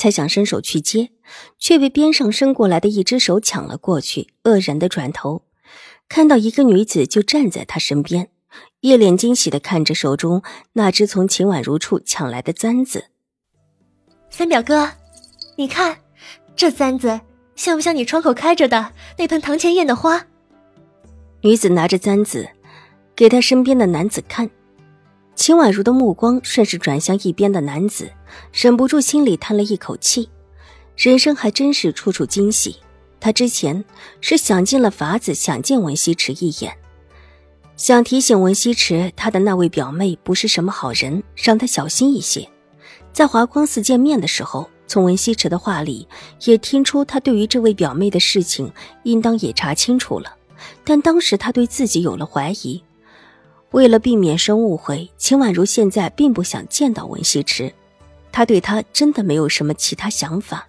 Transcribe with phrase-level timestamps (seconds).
[0.00, 1.10] 才想伸手去接，
[1.58, 4.28] 却被边上伸过来的一只手抢了过去。
[4.44, 5.42] 愕然的转头，
[6.08, 8.30] 看到一个女子就站在他身边，
[8.80, 13.08] 一脸惊喜的看着手中那只从秦婉如处抢来的簪子。
[14.30, 14.90] 三表哥，
[15.56, 15.98] 你看
[16.56, 17.20] 这簪子
[17.54, 20.24] 像不像你窗口开着的那盆堂前燕的花？
[21.42, 22.48] 女子拿着簪子，
[23.14, 24.50] 给他身边的男子看。
[25.40, 28.12] 秦婉如的目光顺势转向一边的男子，
[28.52, 30.28] 忍不住心里叹了一口气。
[30.98, 32.76] 人生还真是处处惊喜。
[33.18, 33.82] 他之前
[34.20, 36.76] 是想尽了法子想见文西池一眼，
[37.74, 42.46] 想提醒文西池他的那位表妹不是什么好人，让他小心一些。
[43.10, 46.06] 在华光寺见面的时候，从文西池的话里
[46.44, 48.70] 也听出他对于这位表妹的事情
[49.04, 50.36] 应当也查清楚了，
[50.84, 52.82] 但当时他对自己有了怀疑。
[53.72, 57.72] 为了避免生误会，秦婉如现在并不想见到文西池，
[58.32, 60.66] 她对他真的没有什么其他想法，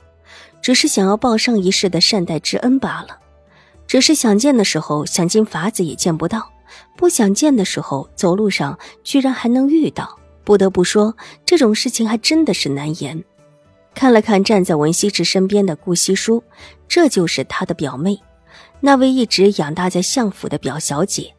[0.61, 3.17] 只是想要报上一世的善待之恩罢了。
[3.87, 6.49] 只是想见的时候想尽法子也见不到，
[6.95, 10.17] 不想见的时候走路上居然还能遇到。
[10.43, 13.23] 不得不说，这种事情还真的是难言。
[13.93, 16.43] 看了看站在文西池身边的顾惜书，
[16.87, 18.19] 这就是他的表妹，
[18.79, 21.33] 那位一直养大在相府的表小姐。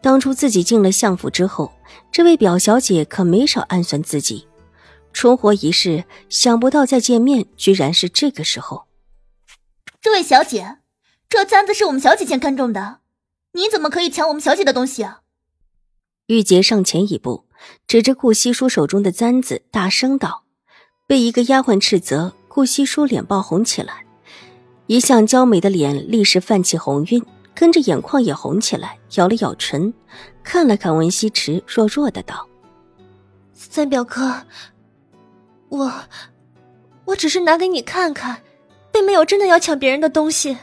[0.00, 1.72] 当初自己进了相府之后，
[2.12, 4.46] 这位表小姐可没少暗算自己。
[5.12, 8.86] 重活一世，想不到再见面居然是这个时候。
[10.00, 10.76] 这位小姐，
[11.28, 13.00] 这簪子是我们小姐先看中的，
[13.54, 15.22] 你怎么可以抢我们小姐的东西啊？
[16.26, 17.46] 玉洁上前一步，
[17.88, 20.44] 指着顾惜书手中的簪子，大声道
[21.08, 24.04] ：“被一个丫鬟斥责，顾惜书脸爆红起来，
[24.86, 27.24] 一向娇美的脸立时泛起红晕。”
[27.58, 29.92] 跟着眼眶也红起来，咬了咬唇，
[30.44, 32.46] 看了看文西池，弱弱的道
[33.52, 34.42] ：“三表哥，
[35.68, 35.92] 我，
[37.06, 38.40] 我只是拿给你看看，
[38.92, 40.56] 并没有真的要抢别人的东西。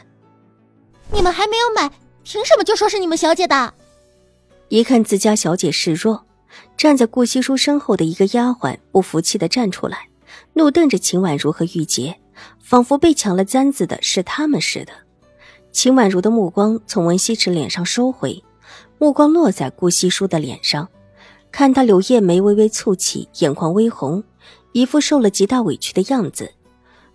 [1.12, 1.92] 你们还没有买，
[2.24, 3.74] 凭什么就说是你们小姐的？”
[4.70, 6.24] 一看自家小姐示弱，
[6.78, 10.08] 站在顾惜书身后的一个丫鬟不服气的站出来，
[10.54, 12.18] 怒瞪着秦婉如和玉洁，
[12.58, 15.05] 仿佛被抢了簪子的是他们似的。
[15.76, 18.42] 秦婉如的目光从文西池脸上收回，
[18.96, 20.88] 目光落在顾惜书的脸上，
[21.52, 24.24] 看他柳叶眉微微蹙起，眼眶微红，
[24.72, 26.50] 一副受了极大委屈的样子，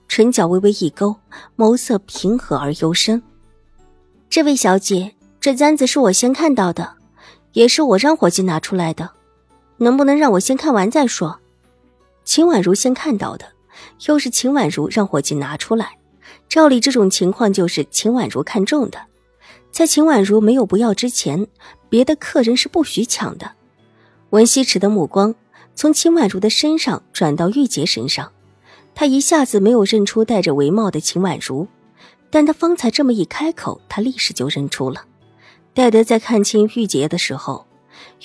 [0.07, 1.15] 唇角微微一勾，
[1.57, 3.23] 眸色平和而幽深。
[4.29, 6.97] 这位小姐，这簪子是我先看到的，
[7.53, 9.09] 也是我让伙计拿出来的，
[9.77, 11.39] 能不能让我先看完再说？
[12.23, 13.45] 秦婉如先看到的，
[14.05, 15.97] 又是秦婉如让伙计拿出来。
[16.51, 18.99] 照理，这种情况就是秦婉如看中的，
[19.71, 21.47] 在秦婉如没有不要之前，
[21.87, 23.49] 别的客人是不许抢的。
[24.31, 25.33] 文西池的目光
[25.75, 28.33] 从秦婉如的身上转到玉洁身上，
[28.93, 31.65] 他一下子没有认出戴着围帽的秦婉如，
[32.29, 35.05] 但他方才这么一开口，他立时就认出了。
[35.73, 37.65] 戴德在看清玉洁的时候，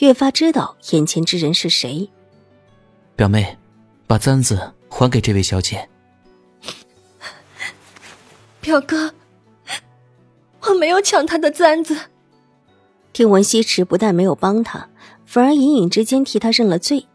[0.00, 2.10] 越发知道眼前之人是谁。
[3.14, 3.56] 表妹，
[4.08, 5.88] 把簪子还给这位小姐。
[8.66, 9.14] 表哥，
[10.62, 11.96] 我没有抢他的簪子。
[13.12, 14.88] 听闻西池不但没有帮他，
[15.24, 17.06] 反而隐隐之间替他认了罪，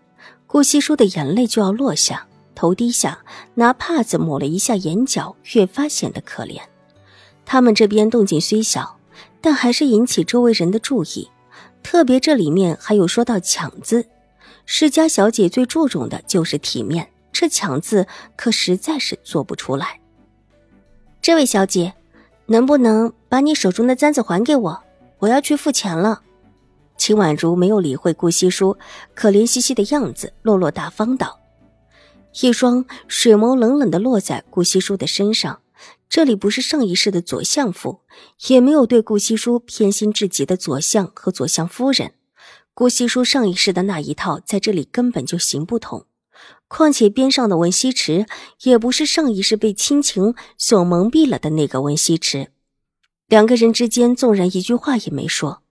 [0.47, 2.25] 顾西书的眼泪就要落下，
[2.56, 3.19] 头低下，
[3.56, 6.61] 拿帕子抹了一下眼角，越发显得可怜。
[7.44, 8.97] 他们这边动静虽小，
[9.41, 11.29] 但还是引起周围人的注意，
[11.84, 14.07] 特别这里面还有说到“抢”字，
[14.66, 18.07] 世家小姐最注重的就是体面，这“抢”字
[18.38, 19.99] 可实在是做不出来。
[21.22, 21.94] 这位小姐，
[22.47, 24.84] 能不能把你手中的簪子还给我？
[25.20, 26.23] 我要去付钱了。
[26.97, 28.76] 秦婉如没有理会顾惜书
[29.14, 31.40] 可怜兮兮的样子，落落大方道，
[32.41, 35.62] 一双水眸冷冷的落在顾惜书的身上。
[36.09, 38.00] 这里不是上一世的左相府，
[38.47, 42.14] 也没有对顾惜书偏心至极的左相和左相夫人。
[42.74, 46.06] 顾惜书上一世的那一套，在这里根本就行不通。
[46.67, 48.26] 况且边上的文西池
[48.64, 52.52] 也不是上一世被亲情所蒙蔽了的那个文西池，
[53.28, 55.64] 两个人之间纵然一句话也没说，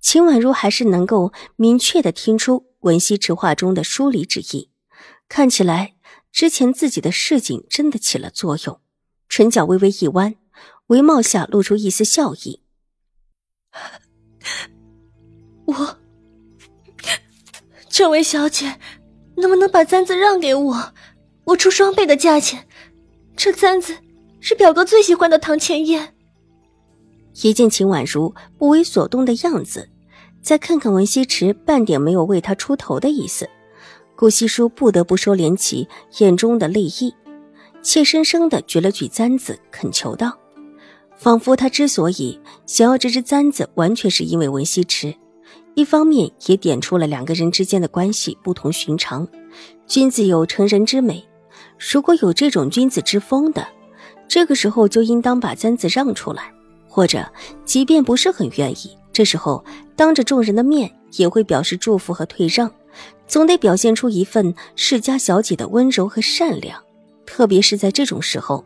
[0.00, 4.70] 秦婉如还是能够明确的听出文西池话中的疏离之意。
[5.28, 5.94] 看起来
[6.32, 8.80] 之前自己的示警真的起了作用，
[9.28, 10.34] 唇角微微一弯，
[10.86, 12.62] 眉毛下露出一丝笑意。
[15.66, 15.98] 我，
[17.90, 18.78] 这位小姐，
[19.38, 20.92] 能不能把簪子让给我？
[21.44, 22.66] 我出双倍的价钱。
[23.36, 23.96] 这簪子
[24.40, 26.14] 是表哥最喜欢的堂前燕。
[27.42, 29.88] 一见秦婉如不为所动的样子，
[30.42, 33.48] 再看看文西池，半点没有为他出头的意思，
[34.16, 35.88] 顾惜书不得不收敛起
[36.18, 37.14] 眼中的泪意，
[37.80, 40.36] 怯生生的举了举簪子，恳求道
[41.16, 45.14] ：“仿佛他之所以想要这只簪子，完全是因为文西池。
[45.78, 49.24] 一方面也点出了两个人之间的关系不同寻常。
[49.86, 51.24] 君子有成人之美，
[51.78, 53.64] 如果有这种君子之风的，
[54.26, 56.52] 这个时候就应当把簪子让出来。”
[56.90, 57.24] 或者，
[57.64, 59.64] 即便不是很愿意，这时候
[59.94, 62.68] 当着众人的面也会表示祝福和退让，
[63.28, 66.82] 总得表现出一份世家小姐的温柔和善良。
[67.24, 68.64] 特别是在这种时候，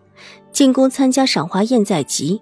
[0.50, 2.40] 进宫参加赏花宴在即，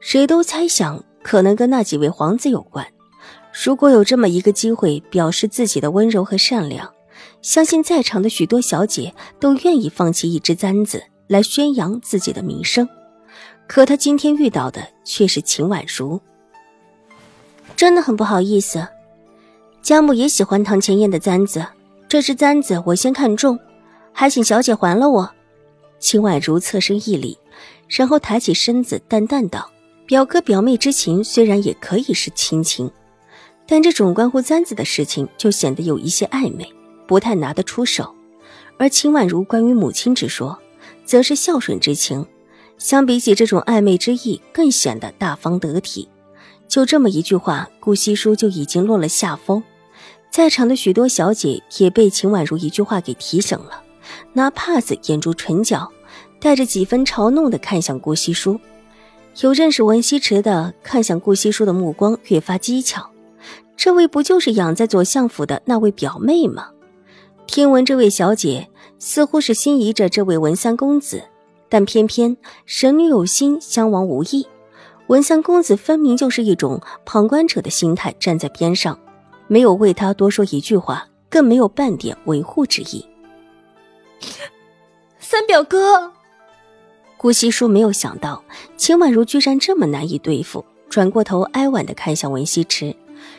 [0.00, 2.84] 谁都猜想可能跟那几位皇子有关。
[3.60, 6.94] 如果有这么一个机会表示自己的温柔和善良，
[7.42, 12.88] 相信在场的许多小姐都愿意放弃一支簪子来宣扬自己的名声。
[13.66, 16.20] 可他今天遇到的却是秦婉如，
[17.74, 18.86] 真的很不好意思。
[19.82, 21.66] 家母也喜欢唐前燕的簪子，
[22.08, 23.58] 这只簪子我先看中，
[24.12, 25.28] 还请小姐还了我。
[25.98, 27.36] 秦婉如侧身一礼，
[27.88, 29.68] 然后抬起身子，淡淡道
[30.06, 32.88] ：“表哥表妹之情虽然也可以是亲情，
[33.70, 36.66] 但这种关乎簪子的事情就显得有一些暧昧，
[37.06, 38.14] 不太拿得出手。
[38.78, 40.58] 而秦婉如关于母亲之说，
[41.04, 42.26] 则是孝顺之情。”
[42.78, 46.08] 相比起这种暧昧之意，更显得大方得体。
[46.68, 49.60] 就这么一句话，顾惜书就已经落了下风。
[50.30, 53.82] 在场的许多小姐也被秦婉如一句话给提醒了，
[54.32, 55.90] 拿帕子掩住唇角，
[56.38, 58.60] 带着几分嘲弄的看向顾惜书。
[59.40, 63.10] 有认识文西池的，看向顾惜书的目光越发机巧。
[63.78, 66.70] 这位不就是养在左相府的那位表妹吗？
[67.46, 71.22] 听闻这位小姐似乎是心仪着这位文三公子。
[71.70, 72.36] 但偏偏
[72.66, 74.46] 神女有心，襄王无意。
[75.06, 78.98] 文三公子分明就是一种旁观者的心态，站在边上，
[79.46, 83.06] 没有为他多说一句话，更没有半点维护之意。
[85.20, 86.10] 三表哥，
[87.16, 88.42] 顾惜书没有想到
[88.76, 92.96] 秦婉如居然这么难以对付，转过头哀婉的看向文西池，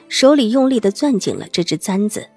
[0.07, 2.27] 手里用力的攥紧了这只簪子。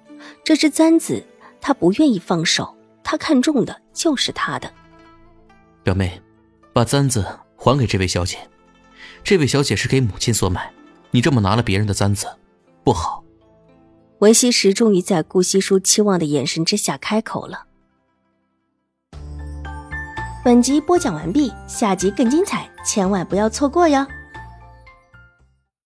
[0.43, 1.25] 这只簪子，
[1.59, 4.71] 他不愿意放手，他看中的就是他的。
[5.83, 6.21] 表妹，
[6.71, 7.25] 把簪子
[7.55, 8.37] 还给这位小姐。
[9.23, 10.71] 这位小姐是给母亲所买，
[11.11, 12.27] 你这么拿了别人的簪子，
[12.83, 13.23] 不好。
[14.19, 17.65] 文西石终于在顾惜书期望的眼神之下开口了。
[20.43, 24.05] 本集播讲完毕，下集更精彩，千万不要错过哟。